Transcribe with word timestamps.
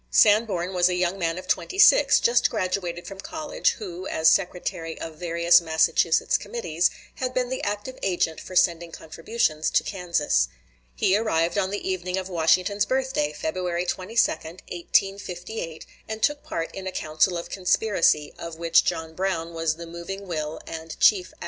Sanborn 0.09 0.73
was 0.73 0.89
a 0.89 0.95
young 0.95 1.19
man 1.19 1.37
of 1.37 1.47
twenty 1.47 1.77
six, 1.77 2.19
just 2.19 2.49
graduated 2.49 3.05
from 3.05 3.19
college, 3.19 3.73
who, 3.73 4.07
as 4.07 4.27
secretary 4.27 4.99
of 4.99 5.17
various 5.19 5.61
Massachusetts 5.61 6.39
committees, 6.39 6.89
had 7.17 7.35
been 7.35 7.49
the 7.49 7.61
active 7.63 7.99
agent 8.01 8.41
for 8.41 8.55
sending 8.55 8.91
contributions 8.91 9.69
to 9.69 9.83
Kansas. 9.83 10.47
He 10.95 11.15
arrived 11.15 11.55
on 11.59 11.69
the 11.69 11.87
evening 11.87 12.17
of 12.17 12.29
Washington's 12.29 12.87
birthday, 12.87 13.31
February 13.31 13.85
22, 13.85 14.19
1858, 14.31 15.85
and 16.09 16.23
took 16.23 16.41
part 16.41 16.73
in 16.73 16.87
a 16.87 16.91
council 16.91 17.37
of 17.37 17.51
conspiracy, 17.51 18.33
of 18.39 18.57
which 18.57 18.83
John 18.83 19.13
Brown 19.13 19.53
was 19.53 19.75
the 19.75 19.85
moving 19.85 20.27
will 20.27 20.59
and 20.65 20.99
chief 20.99 21.27
actor. 21.27 21.35